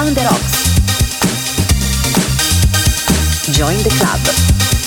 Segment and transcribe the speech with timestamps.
[0.00, 0.80] Around the Rocks.
[3.52, 4.79] Join the club.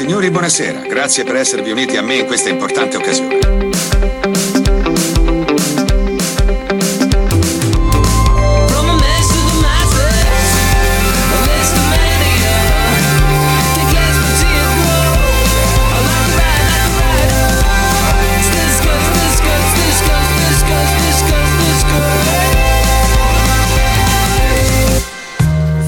[0.00, 0.80] Signori, buonasera.
[0.86, 3.38] Grazie per esservi uniti a me in questa importante occasione.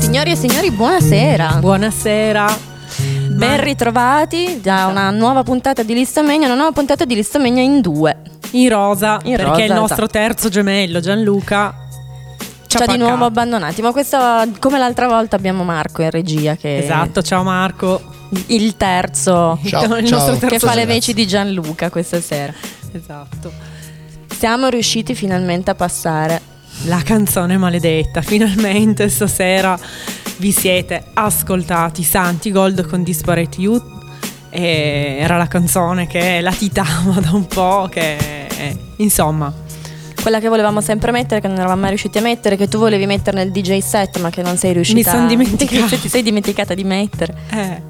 [0.01, 1.57] Signori e signori, buonasera.
[1.61, 2.72] Buonasera.
[3.43, 8.17] Ben ritrovati da una nuova puntata di Listamegna, una nuova puntata di Listamegna in due.
[8.53, 10.19] In rosa, In perché rosa, il nostro esatto.
[10.19, 11.75] terzo gemello Gianluca
[12.69, 16.79] Ci ha di nuovo abbandonati, ma questa come l'altra volta abbiamo Marco in regia che
[16.79, 18.01] Esatto, ciao Marco.
[18.47, 20.19] il terzo Ciao, il ciao.
[20.19, 22.55] nostro che terzo fa le veci di Gianluca questa sera.
[22.93, 23.53] Esatto.
[24.39, 26.41] Siamo riusciti finalmente a passare
[26.85, 29.77] La canzone maledetta, finalmente stasera
[30.39, 33.85] vi siete ascoltati Santi Gold con Disparate Youth
[34.51, 38.49] e era la canzone che latitava da un po', che
[38.97, 39.53] insomma
[40.23, 43.07] quella che volevamo sempre mettere, che non eravamo mai riusciti a mettere, che tu volevi
[43.07, 45.97] mettere nel DJ set, ma che non sei riuscita Mi sono dimenticata.
[45.99, 47.35] ti sei dimenticata di mettere.
[47.51, 47.83] Eh.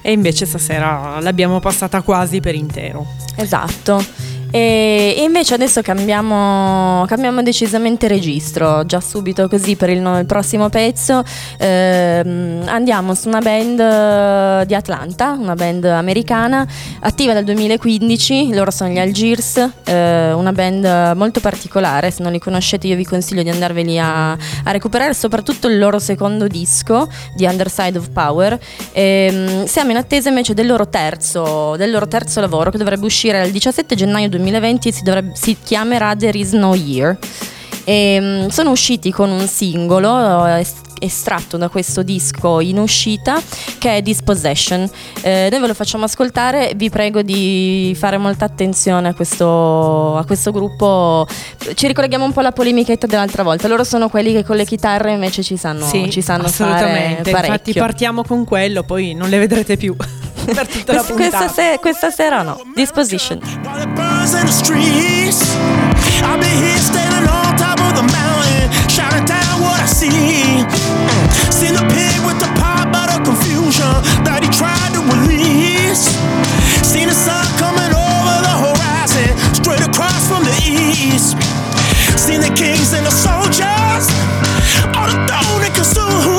[0.00, 3.04] E invece stasera l'abbiamo passata quasi per intero.
[3.36, 4.04] Esatto.
[4.54, 11.24] E invece adesso cambiamo, cambiamo decisamente registro, già subito così per il, il prossimo pezzo
[11.56, 16.66] ehm, andiamo su una band eh, di Atlanta, una band americana,
[17.00, 22.38] attiva dal 2015, loro sono gli Algiers, eh, una band molto particolare, se non li
[22.38, 27.46] conoscete io vi consiglio di andarveli a, a recuperare, soprattutto il loro secondo disco di
[27.46, 28.58] Underside of Power.
[28.92, 33.42] Ehm, siamo in attesa invece del loro terzo, del loro terzo lavoro che dovrebbe uscire
[33.46, 37.16] il 17 gennaio 2020 2020 si, dovrebbe, si chiamerà There Is No Year.
[37.84, 40.64] E, um, sono usciti con un singolo eh,
[41.00, 43.40] estratto da questo disco in uscita
[43.78, 44.88] che è Dispossession.
[45.22, 50.24] Eh, noi ve lo facciamo ascoltare, vi prego di fare molta attenzione a questo, a
[50.24, 51.26] questo gruppo.
[51.74, 53.66] Ci ricolleghiamo un po' alla polemichetta dell'altra volta.
[53.68, 57.30] Loro sono quelli che con le chitarre invece ci sanno, sì, ci sanno assolutamente.
[57.30, 59.96] Infatti partiamo con quello, poi non le vedrete più.
[60.44, 62.60] Per tutta la questa, se- questa sera no.
[62.74, 63.40] Disposition.
[63.42, 63.72] On.
[71.62, 73.92] Seen the pig with the pot bottle confusion
[74.26, 76.10] that he tried to release.
[76.82, 81.38] Seen the sun coming over the horizon, straight across from the east.
[82.18, 84.10] Seen the kings and the soldiers,
[84.98, 86.31] all the throne and consumed.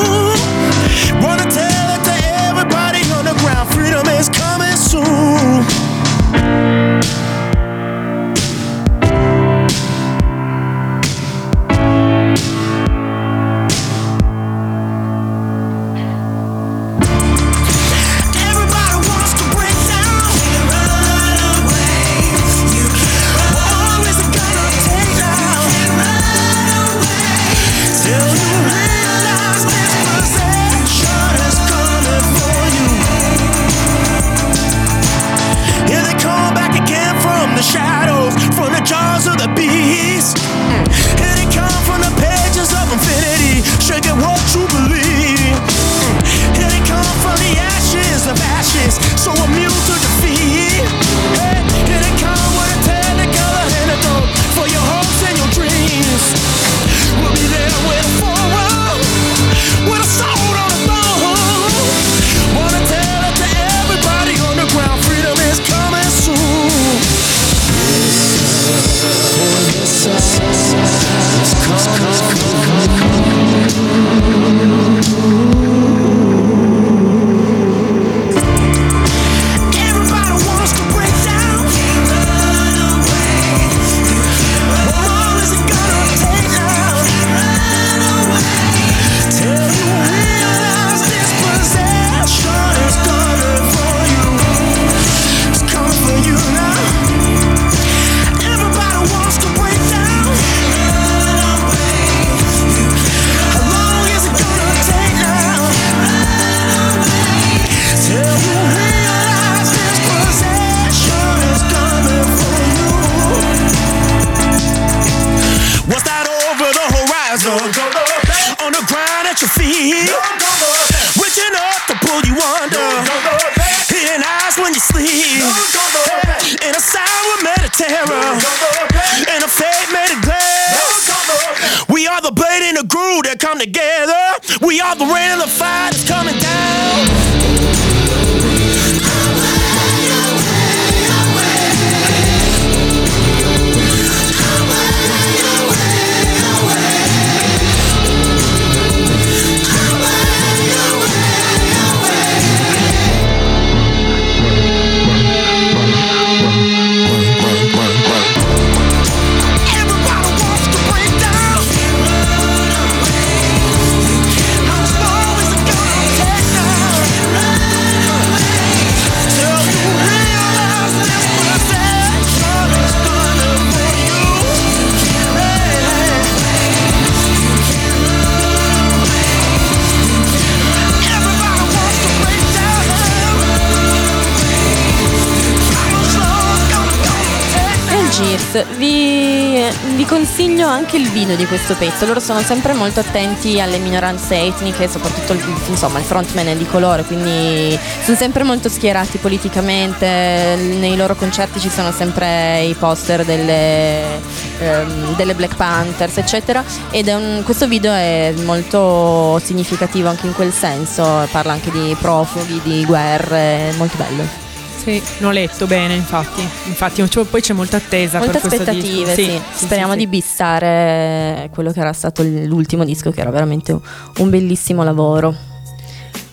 [188.62, 189.64] Vi,
[189.96, 192.06] vi, consiglio anche il video di questo pezzo.
[192.06, 196.68] Loro sono sempre molto attenti alle minoranze etniche, soprattutto il, insomma, il frontman è di
[196.68, 200.06] colore, quindi sono sempre molto schierati politicamente.
[200.06, 204.20] Nei loro concerti ci sono sempre i poster delle,
[204.60, 206.64] ehm, delle Black Panthers, eccetera.
[206.92, 211.28] Ed un, questo video è molto significativo anche in quel senso.
[211.32, 214.43] Parla anche di profughi, di guerre, molto bello.
[214.84, 216.42] Sì, l'ho letto bene, infatti.
[216.42, 219.24] Infatti, cioè, poi c'è molta attesa Molte per aspettative, sì.
[219.24, 219.42] sì.
[219.54, 223.72] Speriamo di bissare quello che era stato l'ultimo disco, che era veramente
[224.18, 225.34] un bellissimo lavoro.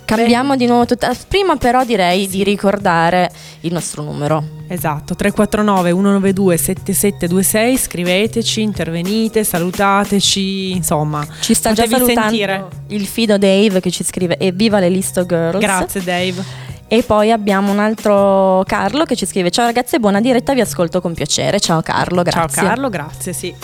[0.05, 0.57] Cambiamo Beh.
[0.57, 1.15] di nuovo tutta.
[1.29, 3.31] Prima, però, direi di ricordare
[3.61, 4.43] il nostro numero.
[4.67, 11.25] Esatto, 349 192 7726, scriveteci, intervenite, salutateci, insomma.
[11.41, 12.67] Ci sta già salutando sentire.
[12.89, 15.61] il fido Dave che ci scrive evviva le Listo Girls.
[15.61, 16.69] Grazie Dave.
[16.93, 21.01] E poi abbiamo un altro Carlo che ci scrive: Ciao ragazze, buona diretta, vi ascolto
[21.01, 21.61] con piacere.
[21.61, 22.63] Ciao Carlo, grazie.
[22.63, 23.55] Ciao Carlo, grazie, sì.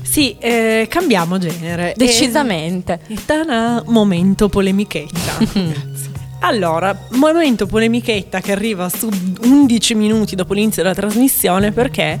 [0.00, 1.92] Sì, eh, cambiamo genere.
[1.94, 3.00] Decisamente.
[3.06, 5.44] E, tana, momento polemichetta.
[6.40, 9.10] allora, momento polemichetta che arriva su
[9.42, 12.18] 11 minuti dopo l'inizio della trasmissione perché?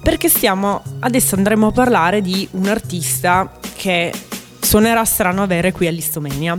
[0.00, 4.12] Perché stiamo, adesso andremo a parlare di un artista che
[4.60, 6.56] suonerà strano avere qui all'Istomenia.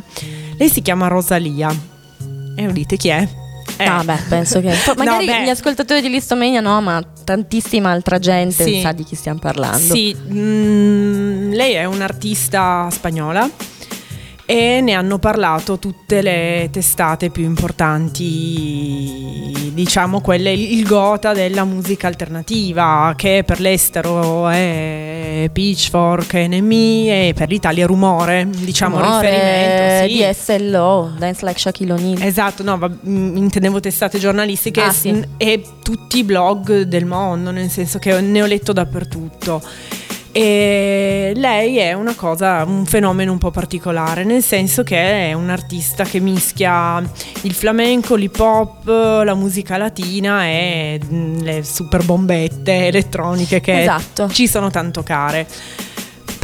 [0.57, 1.93] Lei si chiama Rosalia
[2.56, 3.28] e udite chi è?
[3.78, 3.86] Eh.
[3.86, 4.74] Ah, beh, penso che.
[4.96, 8.80] Magari no, gli ascoltatori di Listomania no, ma tantissima altra gente sì.
[8.82, 9.94] sa di chi stiamo parlando.
[9.94, 13.50] Sì, mm, lei è un'artista spagnola
[14.46, 18.12] e ne hanno parlato tutte le testate più importanti,
[19.74, 27.50] diciamo quelle, il gota della musica alternativa, che per l'estero è Pitchfork, NME e per
[27.50, 30.14] l'Italia Rumore, diciamo Rumore, riferimento.
[30.14, 30.60] Sì.
[30.60, 32.22] DSLO, Dance Like Shaquille O'Neal.
[32.22, 35.24] Esatto, no, va, mm, intendevo testate giornalistiche ah, sì.
[35.38, 39.62] e tutti i blog del mondo, nel senso che ne ho letto dappertutto.
[40.38, 45.50] E lei è una cosa, un fenomeno un po' particolare, nel senso che è un
[45.50, 47.01] artista che mischia
[47.44, 54.27] il flamenco, l'hip hop, la musica latina e mm, le super bombette elettroniche che esatto.
[54.27, 55.48] ci sono tanto care.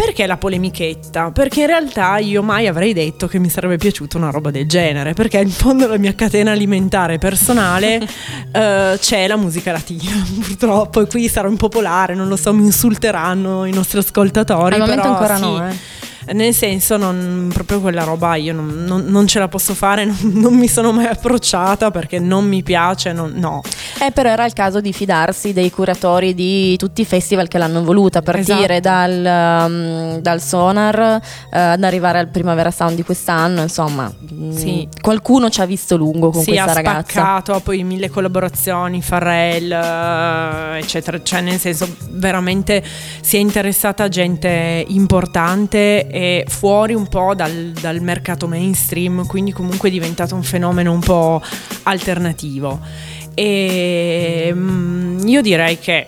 [0.03, 1.29] Perché la polemichetta?
[1.29, 5.13] Perché in realtà io mai avrei detto che mi sarebbe piaciuta una roba del genere,
[5.13, 11.05] perché in fondo la mia catena alimentare personale uh, c'è la musica latina, purtroppo, e
[11.05, 14.73] qui sarò impopolare, non lo so, mi insulteranno i nostri ascoltatori.
[14.73, 18.83] Al momento però, ancora sì, no, eh nel senso non, proprio quella roba io non,
[18.85, 23.11] non, non ce la posso fare, non, mi sono mai approcciata perché non mi piace,
[23.13, 23.61] no.
[23.99, 27.83] Eh, però era il caso di fidarsi dei curatori di tutti i festival che l'hanno
[27.83, 28.81] voluta, a partire esatto.
[28.81, 34.87] dal, um, dal, Sonar uh, ad arrivare al Primavera Sound di quest'anno, insomma, mm, sì.
[34.87, 37.21] mh, qualcuno ci ha visto lungo con sì, questa ha ragazza.
[37.21, 42.83] spaccato, poi mille collaborazioni, Farrell, uh, eccetera, cioè nel senso veramente
[43.21, 49.51] si è interessata a gente importante e fuori un po' dal, dal mercato mainstream, quindi
[49.51, 51.41] comunque è diventato un fenomeno un po'
[51.83, 52.79] alternativo.
[53.33, 56.07] E mm, io direi che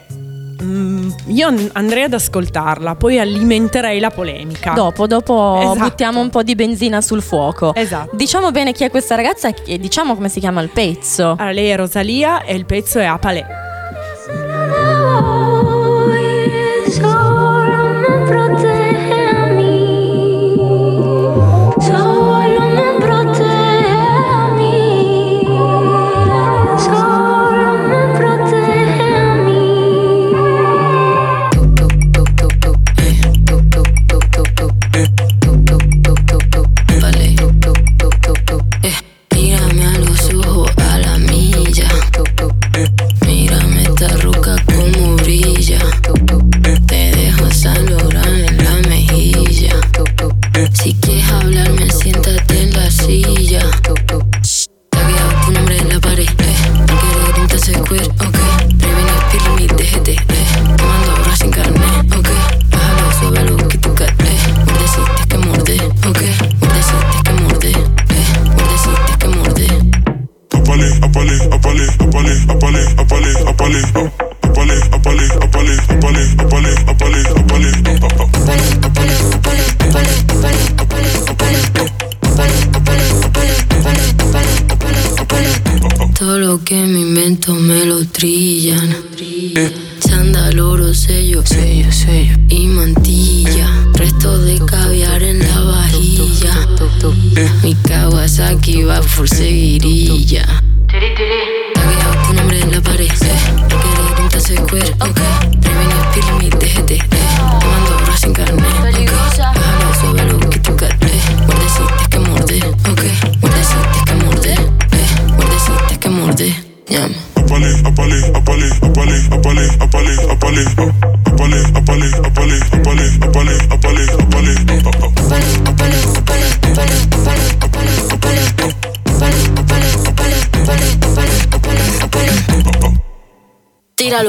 [0.61, 4.73] mm, io andrei ad ascoltarla, poi alimenterei la polemica.
[4.73, 5.79] Dopo, dopo esatto.
[5.79, 7.73] buttiamo un po' di benzina sul fuoco.
[7.73, 8.15] Esatto.
[8.15, 11.31] Diciamo bene chi è questa ragazza e diciamo come si chiama il pezzo.
[11.31, 13.62] Allora, lei è Rosalia e il pezzo è Apale.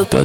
[0.04, 0.24] Tíralo para.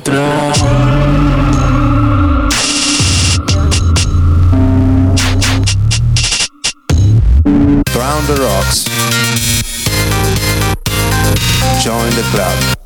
[7.95, 8.85] Round the rocks.
[11.83, 12.78] Join the club.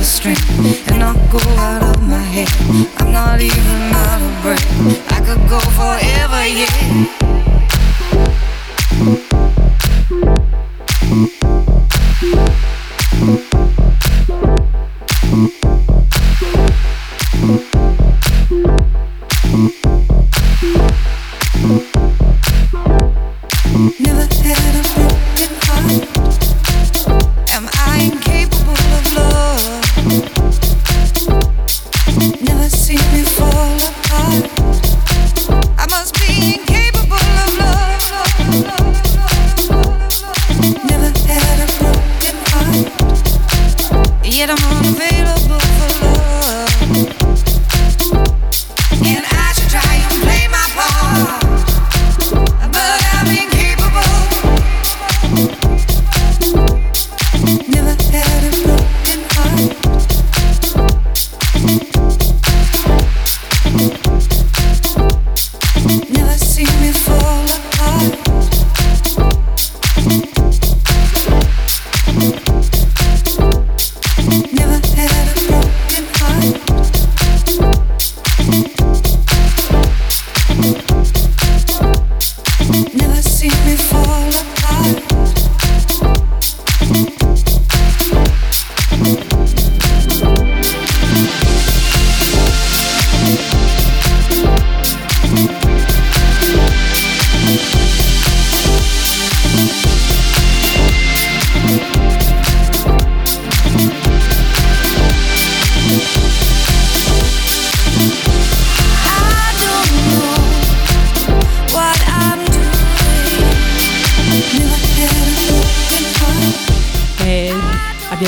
[0.00, 2.48] the strength And I'll go out of my head.
[2.98, 5.12] I'm not even out of breath.
[5.12, 7.29] I could go forever, yeah.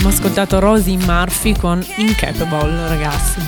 [0.00, 3.40] Ascoltato Rosie Murphy con Incapable, ragazzi.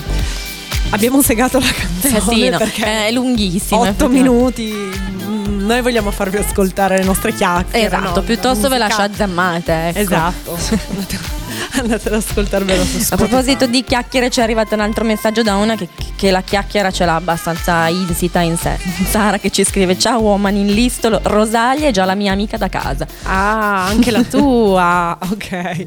[0.91, 3.81] Abbiamo segato la canzone sì, no, perché è lunghissima.
[3.81, 4.71] 8 minuti.
[4.71, 7.87] Mm, noi vogliamo farvi ascoltare le nostre chiacchiere.
[7.87, 8.25] Esatto, no?
[8.25, 9.87] piuttosto ve la sciazzamate.
[9.89, 9.99] Ecco.
[9.99, 11.33] Esatto.
[11.79, 13.13] andate ad ascoltarvelo su Spotify.
[13.13, 16.41] A proposito di chiacchiere, ci è arrivato un altro messaggio da una che, che la
[16.41, 18.77] chiacchiera ce l'ha abbastanza insita in sé.
[19.07, 22.69] Sara che ci scrive: Ciao uomini in listolo, Rosalia è già la mia amica da
[22.69, 23.07] casa.
[23.23, 25.17] Ah, anche la tua.
[25.31, 25.85] ok.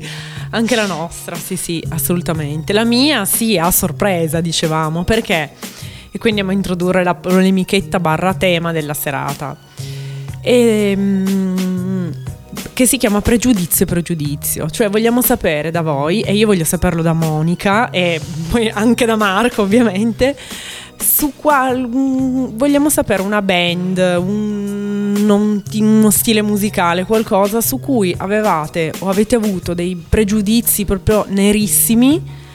[0.50, 2.72] Anche la nostra, sì, sì, assolutamente.
[2.72, 5.50] La mia, sì, a sorpresa, dicevamo, perché?
[6.10, 9.56] E quindi andiamo a introdurre la polemichetta barra tema della serata.
[10.40, 12.10] E, mm,
[12.72, 17.02] che si chiama pregiudizio e pregiudizio, cioè vogliamo sapere da voi, e io voglio saperlo
[17.02, 20.36] da Monica e poi anche da Marco ovviamente,
[20.96, 28.92] su qual vogliamo sapere una band, un, non, uno stile musicale, qualcosa su cui avevate
[29.00, 32.46] o avete avuto dei pregiudizi proprio nerissimi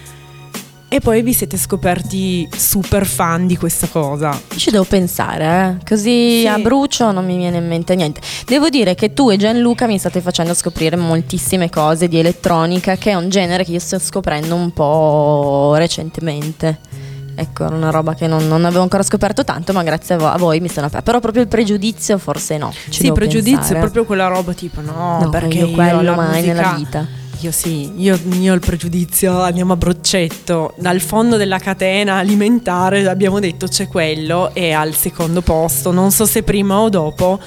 [0.94, 4.40] e poi vi siete scoperti super fan di questa cosa.
[4.56, 5.84] Ci devo pensare, eh?
[5.84, 6.48] così sì.
[6.48, 8.22] a brucio non mi viene in mente niente.
[8.46, 13.10] Devo dire che tu e Gianluca mi state facendo scoprire moltissime cose di elettronica, che
[13.10, 16.80] è un genere che io sto scoprendo un po' recentemente.
[17.36, 20.60] Ecco, era una roba che non, non, avevo ancora scoperto tanto, ma grazie a voi,
[20.60, 21.04] mi sono aperta.
[21.04, 22.74] Però proprio il pregiudizio forse no.
[22.90, 23.78] sì, il pregiudizio pensare.
[23.78, 26.54] è proprio quella roba tipo no, no perché io quello mai musica...
[26.54, 27.08] nella vita.
[27.40, 33.06] Io sì, io, io ho il pregiudizio, andiamo a broccetto, dal fondo della catena alimentare
[33.06, 37.42] abbiamo detto c'è quello e al secondo posto, non so se prima o dopo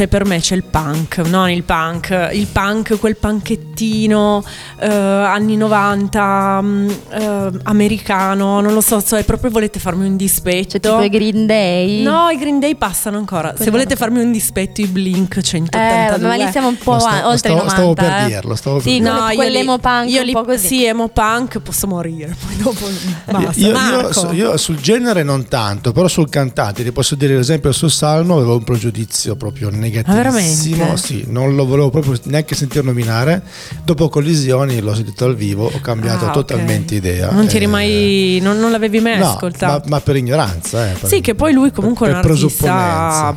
[0.00, 4.42] c'è per me c'è il punk, non il punk, il punk, quel panchettino
[4.78, 10.70] eh, anni 90 mm, eh, americano, non lo so, cioè proprio volete farmi un dispetto.
[10.70, 12.02] Cioè tipo i Green Day?
[12.02, 13.50] No, i Green Day passano ancora.
[13.50, 16.16] Quello Se volete farmi un dispetto i Blink 182.
[16.16, 17.74] Eh, ma lì siamo un po' sta, oltre stavo, 90.
[17.74, 18.26] Stavo per eh.
[18.26, 19.12] dirlo, stavo per sì, dirlo.
[19.12, 20.66] No, quell'emo punk io un po' così.
[20.66, 22.86] Sì, emo punk posso morire, poi dopo
[23.26, 23.60] basta.
[23.60, 27.70] Io, io, io, sul genere non tanto, però sul cantante ti posso dire ad esempio
[27.72, 29.88] sul Salmo avevo un pregiudizio proprio negativo.
[29.90, 30.96] Veramente?
[30.96, 33.42] Sì, non lo volevo proprio neanche sentire nominare.
[33.84, 37.10] Dopo collisioni l'ho sentito al vivo, ho cambiato ah, totalmente okay.
[37.10, 37.30] idea.
[37.30, 38.38] Non ti eri mai.
[38.42, 39.88] Non, non l'avevi mai no, ascoltato?
[39.88, 43.36] Ma, ma, per ignoranza, eh, per, sì, che poi lui comunque per, è un artista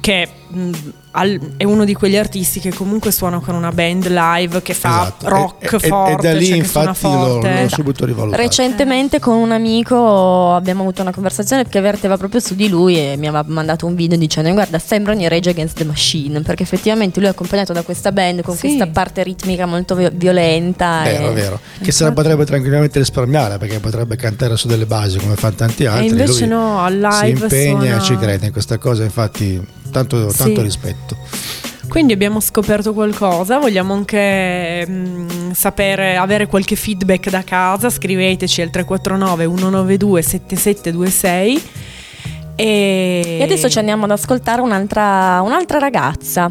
[0.00, 0.28] che
[1.58, 5.28] è uno di quegli artisti che comunque suona con una band live che fa esatto.
[5.28, 6.28] rock e, forte.
[6.28, 8.40] E, da lì cioè infatti l'ho, l'ho, subito rivalutato.
[8.40, 13.16] Recentemente con un amico abbiamo avuto una conversazione che verteva proprio su di lui e
[13.18, 17.20] mi aveva mandato un video dicendo guarda sembrano i Rage Against the Machine perché effettivamente
[17.20, 18.68] lui è accompagnato da questa band con sì.
[18.68, 21.02] questa parte ritmica molto violenta.
[21.04, 21.34] Vero, e...
[21.34, 21.60] vero.
[21.78, 25.84] Che se la potrebbe tranquillamente risparmiare perché potrebbe cantare su delle basi come fanno tanti
[25.84, 26.06] altri.
[26.06, 27.96] E invece no, al live si impegna suona...
[27.96, 30.62] e ci crede in questa cosa infatti tanto, tanto sì.
[30.62, 31.16] rispetto.
[31.88, 38.62] Quindi abbiamo scoperto qualcosa, vogliamo anche mh, mm, sapere, avere qualche feedback da casa, scriveteci
[38.62, 41.62] al 349 192 7726
[42.54, 43.36] e...
[43.38, 46.50] e adesso ci andiamo ad ascoltare un'altra, un'altra ragazza.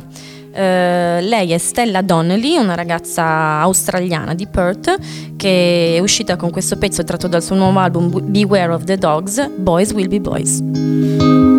[0.54, 3.24] Uh, lei è Stella Donnelly, una ragazza
[3.62, 4.98] australiana di Perth
[5.38, 9.50] che è uscita con questo pezzo tratto dal suo nuovo album Beware of the Dogs,
[9.56, 11.51] Boys Will Be Boys.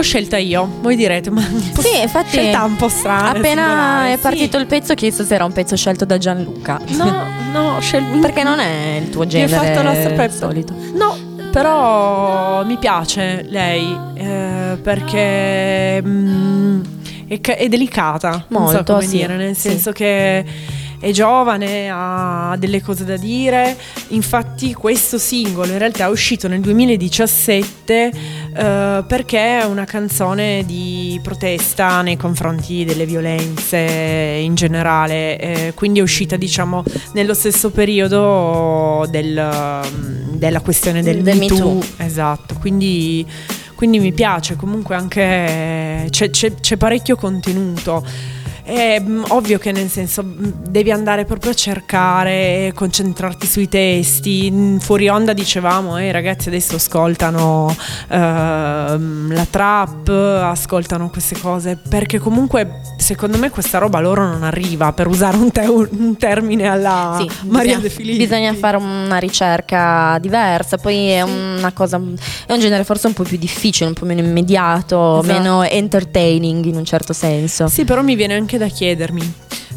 [0.00, 3.32] L'ho scelta io, voi direte, ma sì, infatti scelta un po' strana.
[3.36, 4.62] Appena è partito sì.
[4.62, 6.80] il pezzo, ho chiesto se era un pezzo scelto da Gianluca.
[6.96, 10.38] No, no, scel- perché non è il tuo genere Mi fatto la sorpresa.
[10.38, 10.74] solito.
[10.94, 11.18] No,
[11.52, 16.80] però mi piace lei eh, perché mm,
[17.28, 19.68] è, è, delicata, Molto, so sì, dire, nel sì.
[19.68, 20.44] senso che
[21.00, 23.76] è giovane, ha delle cose da dire.
[24.08, 28.12] Infatti questo singolo in realtà è uscito nel 2017
[28.54, 36.00] eh, perché è una canzone di protesta nei confronti delle violenze in generale, eh, quindi
[36.00, 36.82] è uscita diciamo
[37.12, 39.80] nello stesso periodo del,
[40.32, 41.56] della questione del, del Me Too.
[41.56, 41.84] Me Too.
[42.04, 43.26] Esatto, quindi
[43.74, 48.04] quindi mi piace comunque anche c'è, c'è, c'è parecchio contenuto
[48.70, 54.48] è mm, ovvio che nel senso mm, devi andare proprio a cercare, concentrarti sui testi.
[54.50, 57.74] Mm, fuori onda dicevamo, eh, ragazzi adesso ascoltano uh,
[58.08, 65.08] la trap, ascoltano queste cose, perché comunque secondo me questa roba loro non arriva, per
[65.08, 68.18] usare un, te- un termine alla sì, Maria bisogna, De Filippi.
[68.18, 72.00] Bisogna fare una ricerca diversa, poi è una cosa,
[72.46, 75.38] è un genere forse un po' più difficile, un po' meno immediato, Esatto.
[75.38, 77.66] meno entertaining in un certo senso.
[77.66, 79.32] Sì, però mi viene anche da chiedermi.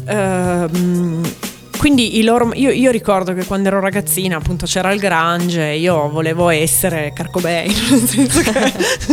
[0.06, 1.32] ehm,
[1.76, 5.78] quindi i loro, io, io ricordo che quando ero ragazzina appunto c'era il Grange e
[5.78, 8.72] io volevo essere Carcobain nel senso che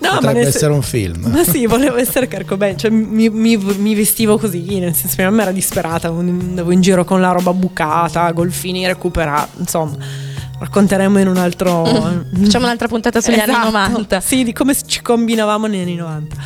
[0.00, 1.30] no, Potrebbe nel essere un film.
[1.30, 5.30] ma sì volevo essere Carcobain cioè mi, mi- mi vestivo così nel senso che mia
[5.30, 9.96] mamma era disperata andavo in giro con la roba bucata golfini recuperati insomma
[10.58, 11.84] racconteremo in un altro
[12.36, 13.70] Facciamo un'altra puntata sugli anni Esatto.
[13.70, 14.20] 90.
[14.20, 16.36] sì di come ci combinavamo negli anni 90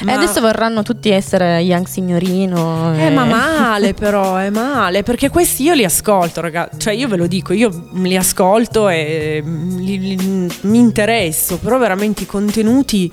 [0.00, 2.94] E Ma- adesso vorranno tutti essere Young Signorino.
[2.94, 7.08] Eh, e- ma male però, è male, perché questi io li ascolto, ragazzi, cioè io
[7.08, 13.12] ve lo dico, io li ascolto e li- li- mi interesso, però veramente i contenuti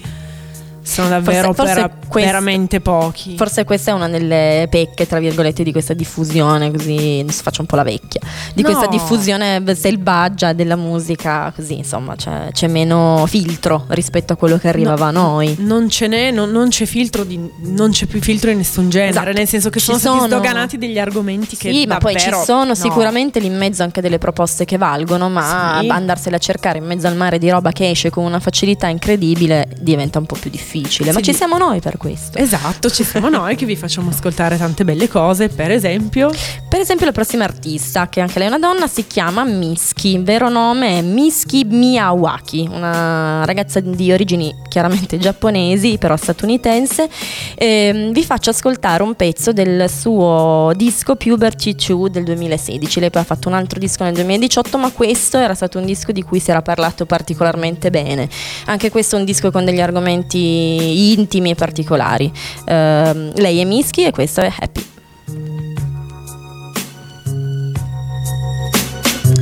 [0.84, 3.36] sono davvero Forse- forse vera- questo- veramente pochi.
[3.38, 7.67] Forse questa è una delle pecche, tra virgolette, di questa diffusione, così adesso faccio un
[7.67, 8.22] po' la vecchia,
[8.54, 8.69] di No.
[8.69, 14.67] questa diffusione selvaggia della musica, così insomma c'è, c'è meno filtro rispetto a quello che
[14.67, 15.56] arrivava a noi.
[15.60, 19.12] Non ce n'è, non, non c'è filtro di, non c'è più filtro in nessun genere,
[19.12, 19.32] Esatto.
[19.32, 22.63] nel senso che Ci sono, sono- sdoganati degli argomenti che Sì, ma poi ci sono
[22.65, 22.76] no.
[22.76, 25.88] sicuramente lì in mezzo anche delle proposte che valgono, ma Sì.
[25.88, 29.67] andarsela a cercare in mezzo al mare di roba che esce con una facilità incredibile
[29.80, 30.72] diventa un po' più difficile.
[31.12, 31.24] Ma Sì.
[31.24, 32.38] ci siamo noi per questo.
[32.38, 36.32] Esatto, ci siamo noi che vi facciamo ascoltare tante belle cose, per esempio...
[36.74, 40.16] Per esempio, la prossima artista, che anche lei è una donna, si chiama Miski.
[40.16, 47.08] Il vero nome è Miski Miyawaki, una ragazza di origini chiaramente giapponesi, però statunitense.
[47.56, 53.00] Ehm, vi faccio ascoltare un pezzo del suo disco Puberty 2 del 2016.
[53.00, 56.12] Lei poi ha fatto un altro disco nel 2018, ma questo era stato un disco
[56.12, 58.28] di cui si era parlato particolarmente bene.
[58.66, 62.32] Anche questo è un disco con degli argomenti intimi e particolari.
[62.65, 64.86] Ehm, lei è Miski e questo è Happy.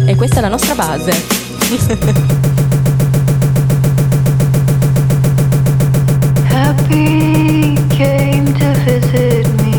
[0.06, 1.12] E questa è la nostra base.
[6.50, 9.71] Happy came to visit me.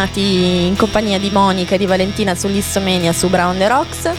[0.00, 4.10] Ritornati in compagnia di Monica e di Valentina sull'Issomania su Brown the Rocks.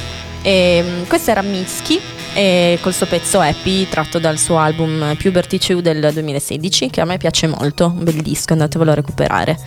[0.44, 2.00] E, mm, questo era Mischi
[2.34, 7.06] e col suo pezzo Happy tratto dal suo album Puberty Chew del 2016 che a
[7.06, 9.58] me piace molto, un bel disco, andatevelo a recuperare.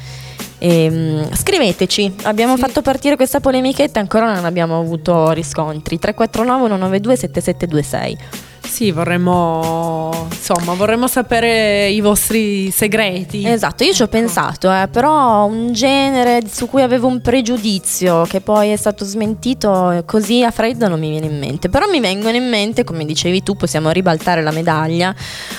[0.58, 2.62] E, um, scriveteci, abbiamo sì.
[2.62, 5.98] fatto partire questa polemichetta e ancora non abbiamo avuto riscontri.
[5.98, 8.18] 349 192 7726.
[8.66, 13.46] Sì, vorremmo, insomma, vorremmo sapere i vostri segreti.
[13.46, 14.16] Esatto, io ci ho ecco.
[14.16, 20.02] pensato, eh, però un genere su cui avevo un pregiudizio che poi è stato smentito
[20.06, 21.68] così a freddo non mi viene in mente.
[21.68, 25.14] Però mi vengono in mente, come dicevi tu, possiamo ribaltare la medaglia,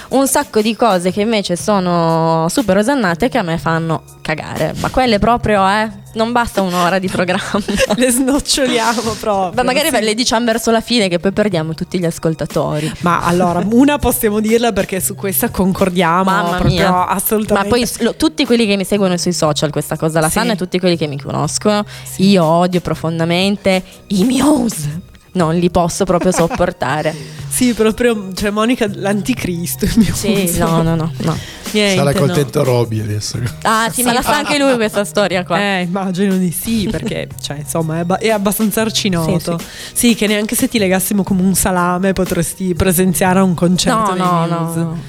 [0.09, 4.73] un sacco di cose che invece sono super osannate che a me fanno cagare.
[4.79, 7.63] Ma quelle proprio, eh non basta un'ora di programma.
[7.95, 9.51] le snoccioliamo proprio.
[9.55, 10.01] Ma magari sì.
[10.01, 12.91] le diciamo verso la fine che poi perdiamo tutti gli ascoltatori.
[13.01, 17.07] Ma allora, una possiamo dirla perché su questa concordiamo Mamma proprio mia.
[17.07, 17.69] assolutamente.
[17.69, 20.33] Ma poi lo, tutti quelli che mi seguono sui social questa cosa la sì.
[20.33, 22.29] sanno e tutti quelli che mi conoscono, sì.
[22.29, 27.15] io odio profondamente i Muse non li posso proprio sopportare.
[27.47, 29.85] sì, proprio, cioè Monica l'anticristo.
[29.85, 31.37] Il mio sì, no, no, no, no.
[31.71, 32.65] Niente, Sarà contento no.
[32.65, 33.37] Robby adesso.
[33.63, 35.59] Ah, sì, ma la sa anche lui questa storia qua.
[35.59, 39.57] Eh, immagino di sì, perché, cioè, insomma, è, ba- è abbastanza arcinoto.
[39.57, 40.07] Sì, sì.
[40.07, 44.45] sì, che neanche se ti legassimo come un salame potresti presenziare a un concerto no,
[44.45, 44.99] no, no,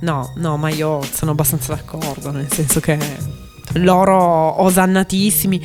[0.00, 0.32] no.
[0.36, 2.98] No, ma io sono abbastanza d'accordo, nel senso che
[3.74, 5.60] loro osannatissimi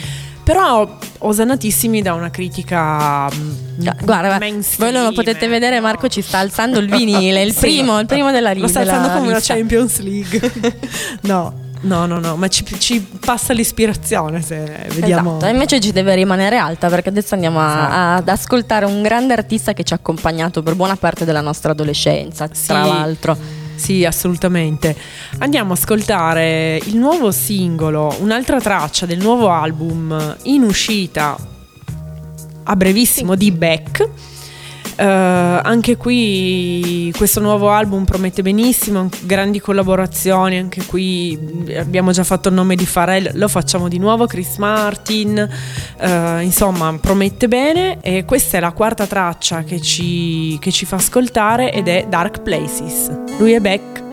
[0.49, 4.39] però osannatissimi da una critica mm, guarda
[4.77, 8.31] voi non lo potete vedere Marco ci sta alzando il vinile il primo il primo
[8.31, 10.79] della lista lo sta alzando come una Champions League
[11.21, 15.37] no No, no, no, ma ci, ci, passa l'ispirazione se vediamo.
[15.37, 17.93] Esatto, invece ci deve rimanere alta perché adesso andiamo a, esatto.
[17.93, 22.49] ad ascoltare un grande artista che ci ha accompagnato per buona parte della nostra adolescenza,
[22.51, 22.67] sì.
[22.67, 23.58] tra l'altro.
[23.79, 24.93] Sì, assolutamente.
[25.37, 31.37] Andiamo a ascoltare il nuovo singolo, un'altra traccia del nuovo album in uscita
[32.63, 34.07] a brevissimo di Beck
[34.99, 41.39] Uh, anche qui questo nuovo album promette benissimo, grandi collaborazioni, anche qui
[41.77, 45.49] abbiamo già fatto il nome di Pharrell, lo facciamo di nuovo, Chris Martin,
[46.01, 50.97] uh, insomma promette bene e questa è la quarta traccia che ci, che ci fa
[50.97, 53.09] ascoltare ed è Dark Places.
[53.37, 54.03] Lui è Beck.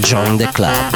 [0.00, 0.92] Join the club.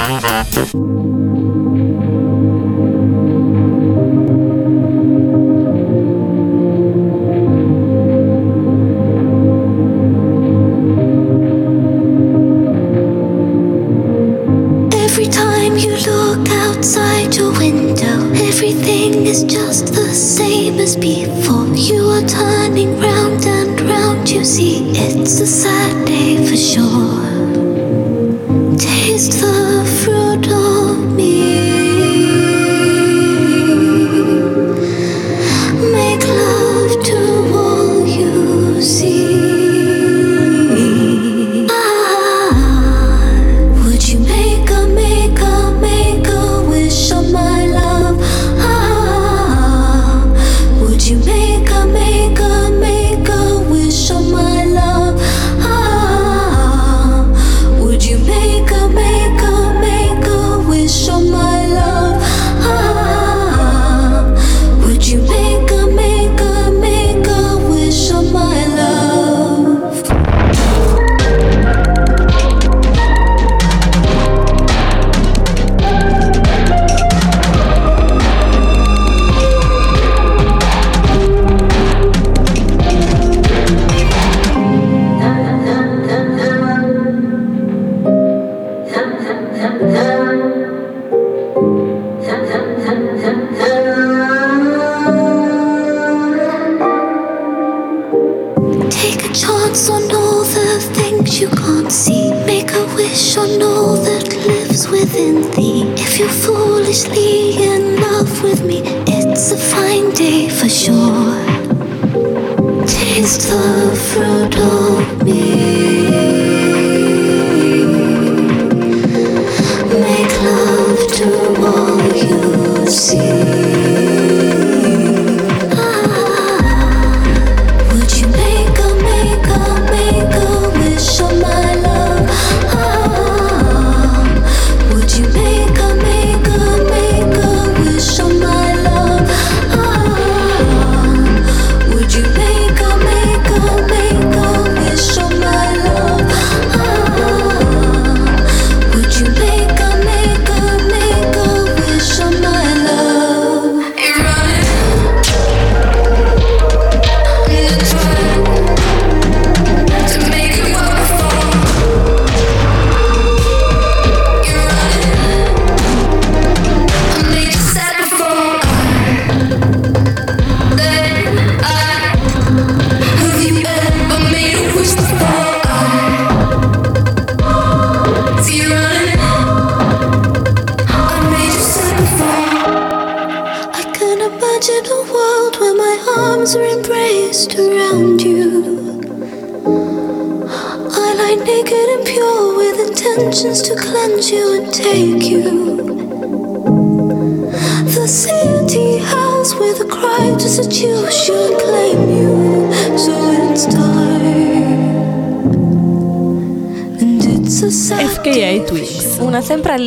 [110.89, 112.87] sure.
[112.87, 116.08] Taste the fruit of me.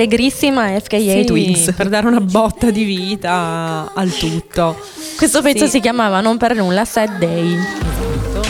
[0.01, 1.73] Allegrissima FKA sì, Twins.
[1.75, 4.77] Per dare una botta di vita al tutto.
[5.15, 5.71] Questo pezzo sì.
[5.71, 7.55] si chiamava non per nulla Sad Day.
[7.55, 8.47] Esatto.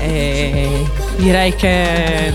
[0.00, 0.86] E
[1.16, 2.32] direi che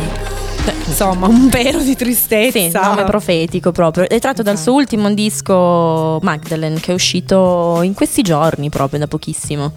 [0.85, 2.81] insomma un vero di tristezza.
[2.81, 4.07] Sì, nome profetico proprio.
[4.07, 9.07] È tratto dal suo ultimo disco Magdalene che è uscito in questi giorni proprio da
[9.07, 9.71] pochissimo.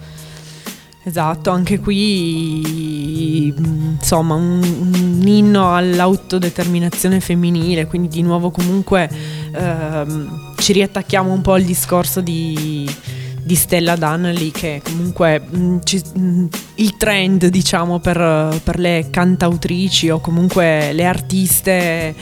[1.07, 9.09] Esatto, anche qui insomma un, un, inno all'autodeterminazione femminile, quindi di nuovo comunque
[9.53, 12.93] ehm, ci riattacchiamo un po' al discorso di,
[13.41, 16.45] di Stella Donnelly che comunque mh, ci, mh,
[16.75, 22.15] il trend diciamo per, per le cantautrici o comunque le artiste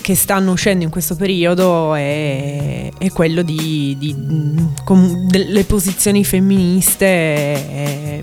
[0.00, 4.14] che stanno uscendo in questo periodo è, è quello di, di,
[4.84, 8.22] com, delle posizioni femministe è,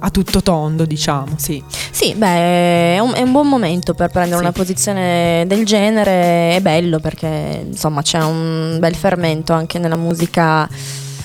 [0.00, 1.62] a tutto tondo, diciamo, sì.
[1.90, 4.42] Sì, beh, è un, è un buon momento per prendere sì.
[4.42, 10.68] una posizione del genere, è bello perché insomma c'è un bel fermento anche nella musica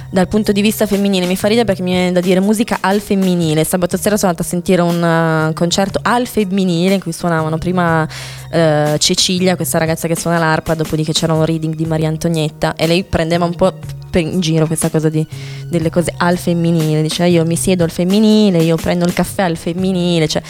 [0.09, 1.25] dal punto di vista femminile.
[1.25, 3.63] Mi fa ridere perché mi viene da dire musica al femminile.
[3.63, 8.03] Sabato sera sono andata a sentire un uh, concerto al femminile in cui suonavano prima
[8.03, 12.87] uh, Cecilia, questa ragazza che suona l'arpa, dopodiché c'era un reading di Maria Antonietta e
[12.87, 13.73] lei prendeva un po'
[14.15, 15.25] in giro questa cosa di,
[15.67, 17.01] delle cose al femminile.
[17.01, 20.41] Diceva io mi siedo al femminile, io prendo il caffè al femminile, cioè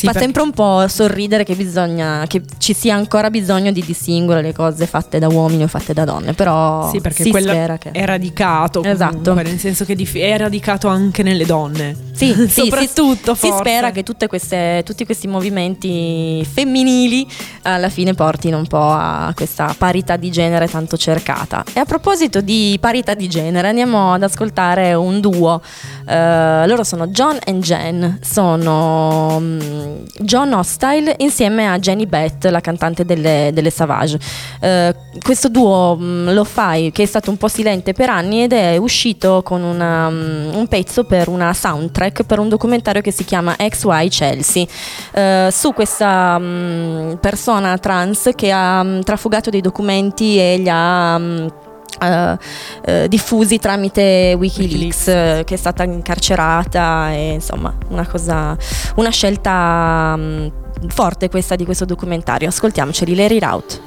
[0.00, 4.42] Fa perché- sempre un po' sorridere che bisogna che ci sia ancora bisogno di distinguere
[4.42, 7.90] le cose fatte da uomini o fatte da donne, però Sì, perché si spera che
[7.92, 9.16] è radicato Esatto.
[9.22, 11.96] comunque, nel senso che è radicato anche nelle donne.
[12.12, 17.26] Sì, sì, soprattutto si, si spera che tutte queste- tutti questi movimenti femminili
[17.62, 21.64] alla fine portino un po' a questa parità di genere tanto cercata.
[21.72, 25.60] E a proposito di parità di genere, andiamo ad ascoltare un duo.
[26.06, 29.40] Eh, loro sono John and Jen, sono
[30.20, 34.18] John Hostile insieme a Jenny Beth, la cantante delle, delle Savage.
[34.60, 38.52] Eh, questo duo mm, lo fai che è stato un po' silente per anni ed
[38.52, 43.24] è uscito con una, mm, un pezzo per una soundtrack per un documentario che si
[43.24, 44.66] chiama XY Chelsea
[45.12, 51.18] eh, su questa mm, persona trans che ha trafugato dei documenti e li ha
[52.00, 52.38] eh,
[52.84, 58.56] eh, diffusi tramite Wikileaks, eh, che è stata incarcerata e insomma una cosa
[58.96, 60.46] una scelta mm,
[60.88, 62.48] forte questa di questo documentario.
[62.48, 63.80] Ascoltiamoceli Larry Rout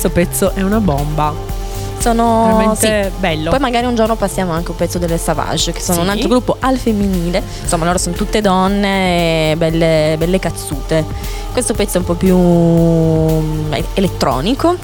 [0.00, 1.30] Questo pezzo è una bomba.
[1.98, 3.20] sono Veramente sì.
[3.20, 3.50] bello.
[3.50, 6.04] Poi magari un giorno passiamo anche un pezzo delle Savage, che sono Sì.
[6.04, 7.42] un altro gruppo al femminile.
[7.60, 11.04] Insomma, loro sono tutte donne, belle, belle cazzute.
[11.52, 14.74] Questo pezzo è un po' più mm, elettronico.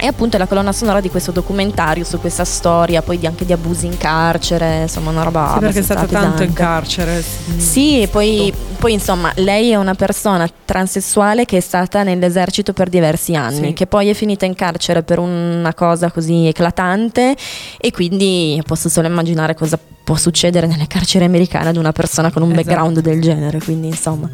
[0.00, 3.44] E appunto è la colonna sonora di questo documentario su questa storia, poi di- anche
[3.44, 7.22] di abusi in carcere, insomma una roba Sì, perché è stata tanto in carcere.
[7.56, 12.88] Sì, e poi, poi, insomma, lei è una persona transessuale che è stata nell'esercito per
[12.88, 13.72] diversi anni, Sì.
[13.72, 17.34] che poi è finita in carcere per una cosa così eclatante
[17.78, 22.42] e quindi posso solo immaginare cosa può succedere nelle carceri americane ad una persona con
[22.42, 22.64] un Esatto.
[22.66, 24.28] background del genere, quindi insomma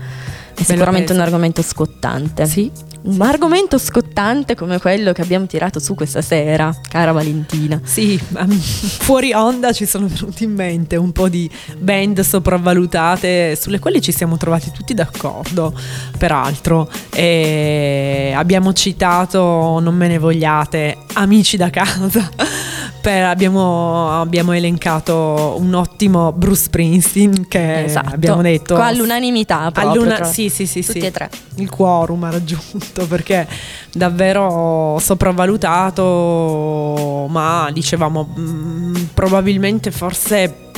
[0.54, 2.46] è sicuramente un argomento scottante.
[2.46, 2.70] Sì.
[3.06, 7.78] Un argomento scottante come quello che abbiamo tirato su questa sera, cara Valentina.
[7.84, 13.78] Sì, ma fuori onda ci sono venuti in mente un po' di band sopravvalutate sulle
[13.78, 15.78] quali ci siamo trovati tutti d'accordo,
[16.16, 16.88] peraltro.
[17.12, 22.26] E abbiamo citato, non me ne vogliate, Amici da casa.
[23.04, 28.14] Per- abbiamo, abbiamo elencato un ottimo Bruce Springsteen che Esatto.
[28.14, 31.06] abbiamo detto all'unanimità proprio, All'una- sì, sì, sì, tutti sì.
[31.06, 31.28] e tre.
[31.56, 33.46] Il quorum ha raggiunto perché
[33.92, 40.70] davvero sopravvalutato, ma dicevamo mm, probabilmente forse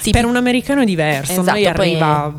[0.00, 2.32] Sì, per un americano è diverso, Esatto, noi arriva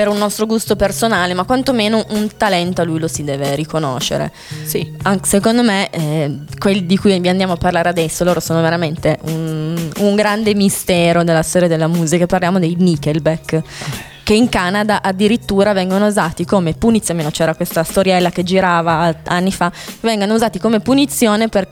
[0.00, 4.32] per un nostro gusto personale, ma quantomeno un talento a lui lo si deve riconoscere.
[4.64, 8.62] sì, Anche secondo me, eh, quelli di cui vi andiamo a parlare adesso, loro sono
[8.62, 12.24] veramente un, un grande mistero della storia della musica.
[12.24, 13.62] Parliamo dei Nickelback.
[14.22, 19.50] Che in Canada addirittura vengono usati come punizione, almeno c'era questa storiella che girava anni
[19.50, 21.66] fa, vengono usati come punizione per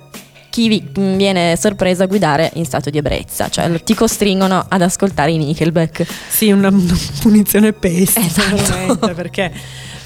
[0.50, 5.30] chi vi- viene sorpreso a guidare in stato di ebbrezza, cioè ti costringono ad ascoltare
[5.30, 6.04] i Nickelback.
[6.28, 9.14] sì, una, una punizione pessima Esatto.
[9.14, 9.52] perché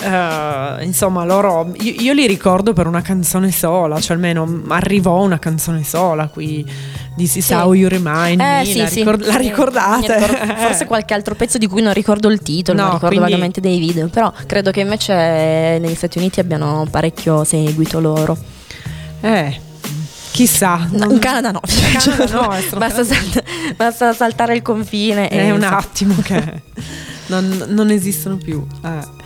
[0.03, 5.39] eh, insomma loro io, io li ricordo per una canzone sola, cioè almeno arrivò una
[5.39, 6.65] canzone sola qui
[7.15, 7.53] di Is Sì.
[7.53, 8.99] How You Remind Eh, sì, la, sì.
[9.01, 10.19] ricor- la ricordate?
[10.27, 13.31] ricordo- forse qualche altro pezzo di cui non ricordo il titolo, No, ma ricordo quindi-
[13.33, 14.09] vagamente dei video.
[14.09, 15.13] Però credo che invece
[15.79, 18.37] negli Stati Uniti abbiano parecchio seguito loro.
[19.21, 19.61] Eh,
[20.33, 20.89] chissà.
[20.93, 21.61] non- In Canada no.
[21.65, 23.43] In Canada no, è basta, salt-
[23.77, 25.29] basta saltare il confine.
[25.29, 26.63] È un sa- attimo che
[27.27, 28.67] non, non esistono più.
[28.85, 29.21] Eh.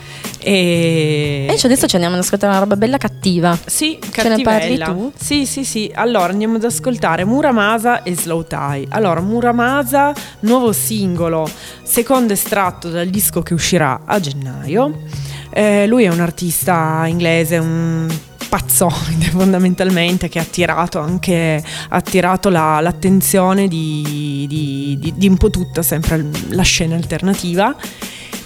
[0.47, 0.53] E...
[0.53, 3.59] E invece adesso ci andiamo ad ascoltare una roba bella cattiva.
[3.67, 4.85] Sì, Ce ne parli cattivella.
[4.87, 5.13] tu?
[5.19, 5.91] Sì, sì, sì.
[5.93, 8.87] Allora andiamo ad ascoltare Muramasa e Slow Tie.
[8.91, 11.51] Allora, Muramasa, nuovo singolo,
[11.83, 15.01] secondo estratto dal disco che uscirà a gennaio.
[15.51, 18.15] Eh, lui è un artista inglese, un
[18.49, 25.37] pazzoide fondamentalmente che ha attirato anche ha attirato la- l'attenzione di, di- di- di un
[25.37, 27.75] po' tutta sempre la scena alternativa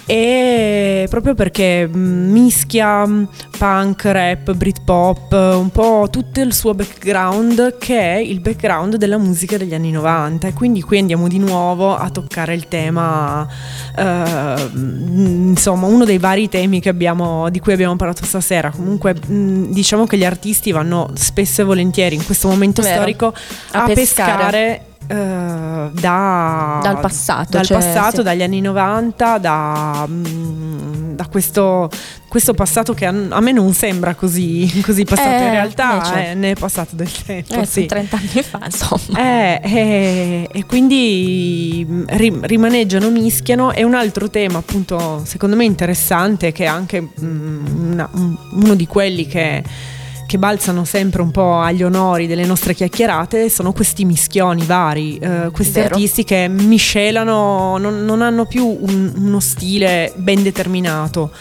[0.05, 1.97] e proprio perché mh,
[2.31, 8.95] mischia mh, punk, rap, britpop, un po' tutto il suo background che è il background
[8.95, 13.47] della musica degli anni 90 e quindi qui andiamo di nuovo a toccare il tema,
[13.95, 19.15] eh, mh, insomma uno dei vari temi che abbiamo, di cui abbiamo parlato stasera, comunque
[19.27, 22.95] diciamo che gli artisti vanno spesso e volentieri in questo momento Vero.
[22.95, 23.33] storico
[23.71, 23.95] A a, pescare.
[23.95, 24.85] pescare.
[25.11, 28.23] Eh, da, Dal passato, dal cioè, passato, sì.
[28.23, 31.89] dagli anni 90, da, mm, da questo,
[32.27, 36.29] questo passato che a, a me non sembra così, così passato, Eh, in realtà invece.
[36.29, 37.53] eh, ne è passato del tempo.
[37.55, 37.71] Eh, sì.
[37.73, 39.19] sono 30 anni fa, insomma.
[39.19, 43.71] Eh, eh, e quindi mm, ri- rimaneggiano, mischiano.
[43.71, 48.75] E un altro tema, appunto, secondo me interessante, che è anche mm, una- un- uno
[48.75, 49.63] di quelli che,
[50.31, 55.49] che balzano sempre un po' agli onori delle nostre chiacchierate, sono questi mischioni vari, eh,
[55.51, 55.95] questi Vero.
[55.95, 61.31] artisti che miscelano, non, non hanno più un- uno stile ben determinato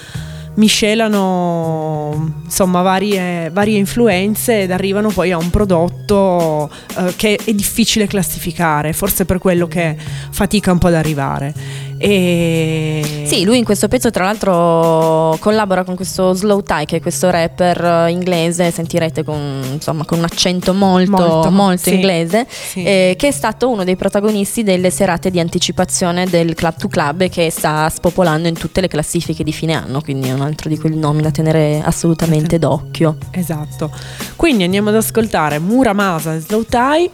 [0.54, 6.68] miscelano insomma varie, varie influenze ed arrivano poi a un prodotto
[6.98, 9.96] eh, che è difficile classificare, forse per quello che
[10.30, 11.54] fatica un po' ad arrivare.
[12.02, 17.00] E Sì, lui in questo pezzo tra l'altro collabora con questo Slow Tie che è
[17.00, 21.94] questo rapper eh, inglese, sentirete con, insomma, con un accento molto, Molto, molto sì.
[21.94, 22.82] inglese, Sì.
[22.82, 27.28] eh, che è stato uno dei protagonisti delle serate di anticipazione del Club to Club
[27.28, 30.78] che sta spopolando in tutte le classifiche di fine anno, quindi è un altro di
[30.78, 33.16] quei nomi da tenere assolutamente d'occhio.
[33.32, 33.90] Esatto.
[34.36, 37.10] Quindi andiamo ad ascoltare Muramasa e Slow Tie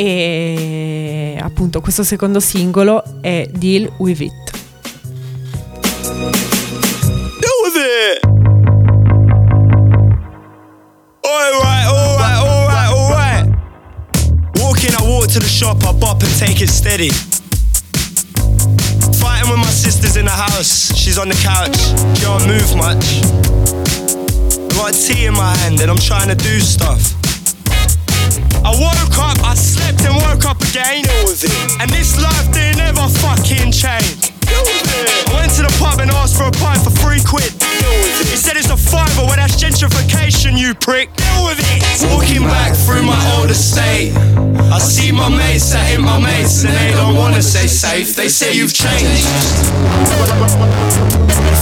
[0.00, 4.32] e appunto questo secondo singolo è Deal With It.
[14.92, 17.10] I to the shop, I bop and take it steady.
[19.20, 21.76] Fighting with my sisters in the house, she's on the couch,
[22.18, 23.20] can't move much.
[24.74, 27.29] Got a tea in my hand and I'm trying to do stuff.
[28.64, 31.04] I woke up, I slept and woke up again.
[31.80, 34.32] And this life didn't ever fucking change.
[34.50, 37.50] I went to the pub and asked for a pint for three quid.
[38.30, 41.14] He said it's a fiver, well that's gentrification, you prick.
[41.14, 41.82] Deal with it.
[42.12, 44.12] Walking back through my old estate,
[44.70, 48.14] I see my mates that ain't my mates, and they don't wanna stay safe.
[48.14, 49.26] They say you've changed.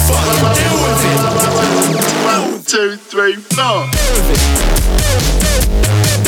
[0.09, 1.19] Fuck, deal with it.
[2.25, 3.87] One, two, three, four.
[3.89, 4.31] Deal with
[6.25, 6.28] it.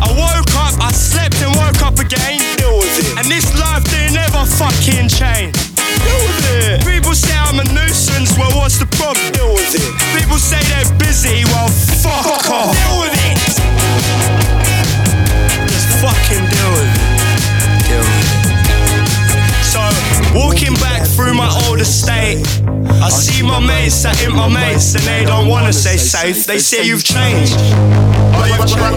[0.00, 2.40] I woke up, I slept and woke up again.
[2.58, 3.18] Deal with it.
[3.18, 5.54] And this life didn't ever fucking change.
[5.76, 6.82] Deal with it.
[6.82, 9.30] People say I'm a nuisance, well, what's the problem?
[9.32, 9.86] Deal with it.
[10.18, 11.68] People say they're busy, well,
[12.02, 12.74] fuck, fuck off.
[12.74, 13.36] Deal with it.
[15.70, 17.06] Just fucking deal with it.
[19.62, 19.80] So,
[20.34, 22.42] walking back through my old estate.
[23.02, 26.46] I see my mates, I hit my mates, and they don't wanna stay safe.
[26.46, 27.52] They say you've changed.
[27.52, 28.95] You've changed.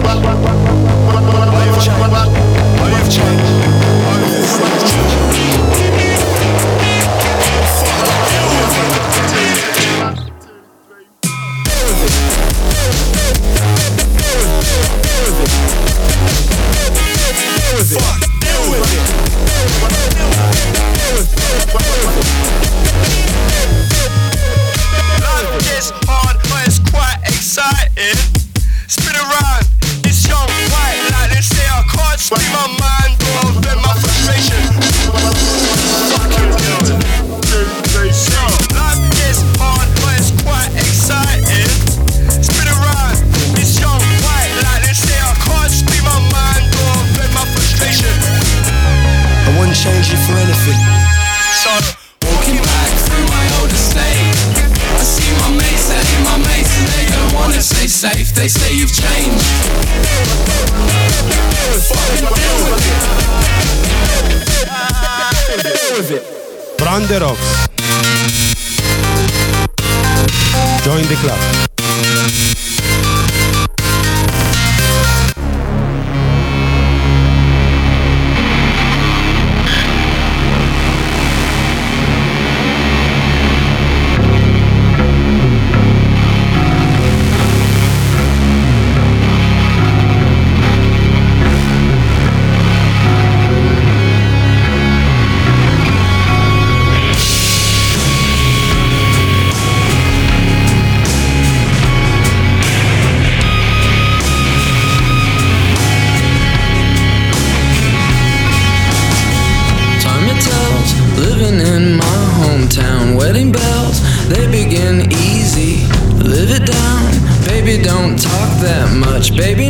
[119.36, 119.69] baby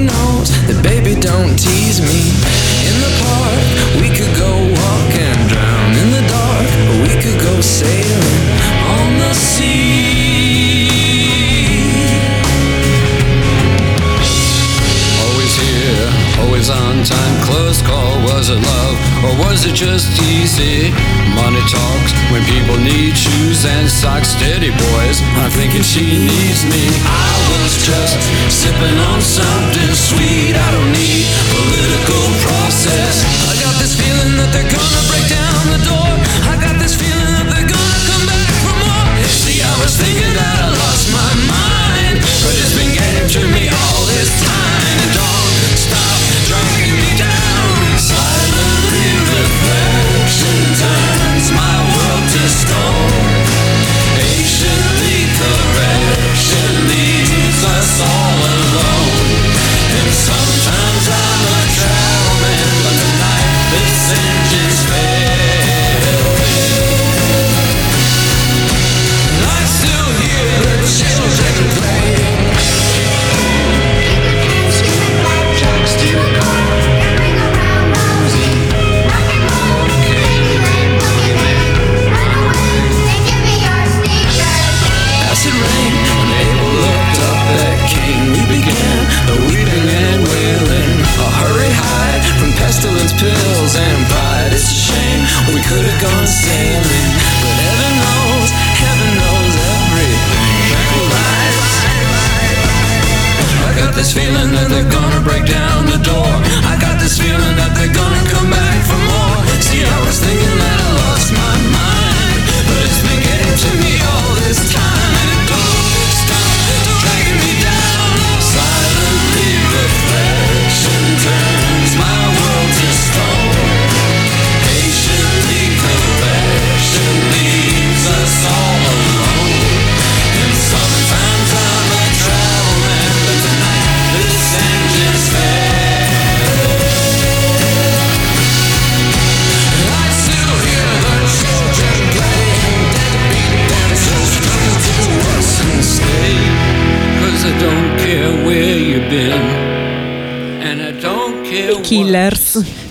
[105.23, 105.70] Breakdown.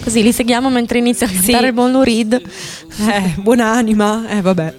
[0.09, 2.33] così li seguiamo mentre inizia a cantare il Bono Reed.
[2.33, 4.73] Eh, buon'anima, eh vabbè,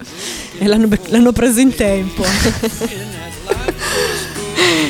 [0.62, 2.24] l'hanno, l'hanno preso in tempo.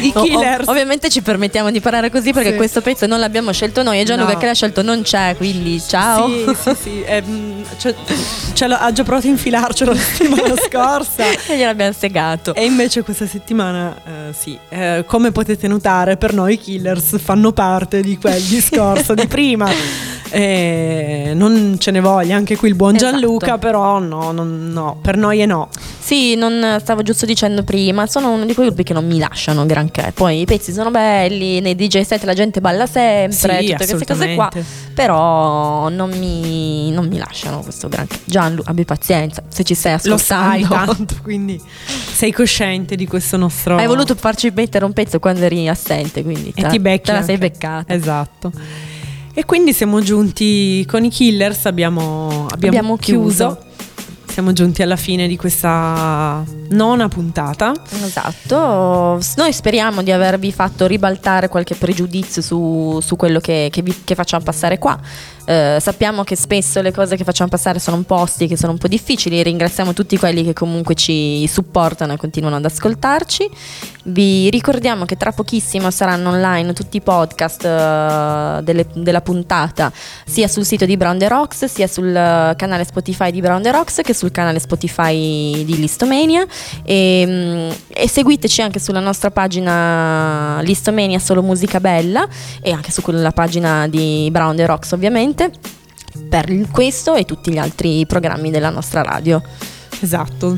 [0.01, 0.66] killers.
[0.66, 2.57] O- ovviamente ci permettiamo di parlare così perché Sì.
[2.57, 4.38] questo pezzo non l'abbiamo scelto noi e Gianluca No.
[4.38, 6.28] che l'ha scelto non c'è, quindi ciao.
[6.28, 7.03] Sì, sì, sì.
[7.05, 7.94] ehm, cioè,
[8.70, 11.24] ha già provato a infilarcelo la settimana scorsa.
[11.46, 12.55] e gliel'abbiamo segato.
[12.55, 17.53] E invece questa settimana, eh, sì, eh, come potete notare, per noi i killers fanno
[17.53, 19.68] parte di quel discorso di prima.
[20.32, 23.11] Eh, non ce ne voglia anche qui il buon Esatto.
[23.18, 25.68] Gianluca, però no, non- no, per noi è no.
[25.98, 29.66] Sì, non stavo giusto dicendo prima, sono uno di quei gruppi che non mi lasciano
[29.66, 29.89] granché.
[30.14, 34.05] Poi i pezzi sono belli, nei DJ set la gente balla sempre, Sì, tutte queste
[34.07, 34.51] cose qua.
[34.95, 38.18] Però non mi, non mi lasciano questo granché.
[38.24, 40.20] Gianlu, abbi pazienza, se ci Lo ascoltando.
[40.24, 41.61] sai tanto, quindi
[42.12, 43.76] sei cosciente di questo nostro...
[43.76, 47.12] Hai voluto farci mettere un pezzo quando eri assente, quindi E te, ti becchi te
[47.12, 47.49] la sei anche.
[47.49, 47.93] beccata.
[47.95, 48.53] Esatto.
[49.32, 53.47] E quindi siamo giunti con i killers, abbiamo, abbiamo Abbiamo chiuso.
[53.57, 53.68] chiuso.
[54.30, 57.72] Siamo giunti alla fine di questa nona puntata.
[58.02, 64.02] Esatto, noi speriamo di avervi fatto ribaltare qualche pregiudizio su, su quello che, che vi-
[64.04, 64.98] che facciamo passare qua.
[65.44, 68.78] Eh, sappiamo che spesso le cose che facciamo passare sono un po' ostiche, sono un
[68.78, 69.42] po' difficili.
[69.42, 73.50] Ringraziamo tutti quelli che comunque ci supportano e continuano ad ascoltarci.
[74.04, 79.92] Vi ricordiamo che tra pochissimo saranno online tutti i podcast eh, delle- della puntata,
[80.24, 83.72] sia sul sito di Brown The Rocks, sia sul eh, canale Spotify di Brown The
[83.72, 86.46] Rocks che sul canale Spotify di Listomania.
[86.84, 92.26] E, mm, e seguiteci anche sulla nostra pagina Listomania Solo Musica Bella
[92.60, 95.50] e anche su quella pagina di Brown The Rocks ovviamente
[96.28, 99.42] per questo e tutti gli altri programmi della nostra radio.
[100.00, 100.56] Esatto.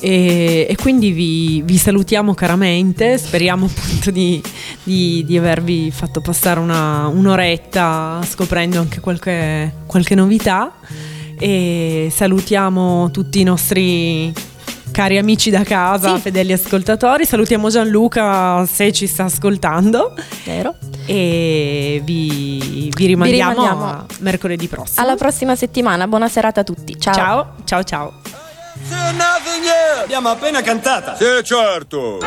[0.00, 4.40] E, e quindi vi, vi salutiamo caramente, speriamo appunto di,
[4.82, 10.72] di- di avervi fatto passare una- un'oretta scoprendo anche qualche, qualche novità
[11.38, 14.32] e salutiamo tutti i nostri
[14.90, 16.20] cari amici da casa, Sì.
[16.22, 20.14] fedeli ascoltatori, salutiamo Gianluca se ci sta ascoltando
[20.44, 20.74] Vero?
[21.06, 23.84] e vi, vi rimandiamo, rimandiamo.
[23.84, 25.04] a mercoledì prossimo.
[25.04, 26.98] Alla prossima settimana, buona serata a tutti.
[26.98, 27.14] Ciao.
[27.14, 28.12] ciao, ciao ciao.
[30.02, 31.16] Abbiamo appena cantata.
[31.16, 32.18] Sì, certo.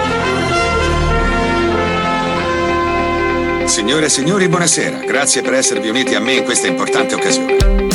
[3.66, 4.98] Signore e signori, buonasera.
[5.06, 7.91] Grazie per esservi uniti a me in questa importante occasione.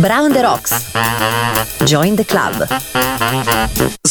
[0.00, 0.92] Brown the Rocks.
[1.84, 4.00] Join the club.